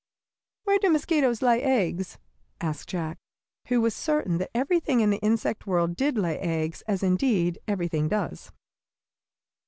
"Where 0.63 0.79
do 0.79 0.89
mosquitoes 0.89 1.43
lay 1.43 1.61
eggs?" 1.61 2.17
asked 2.59 2.89
Jack, 2.89 3.19
who 3.67 3.79
was 3.81 3.93
certain 3.93 4.39
that 4.39 4.49
everything 4.55 4.99
in 5.01 5.11
the 5.11 5.19
insect 5.21 5.67
world 5.67 5.95
did 5.95 6.17
lay 6.17 6.39
eggs, 6.39 6.81
as 6.87 7.03
indeed 7.03 7.59
everything 7.67 8.07
does. 8.09 8.51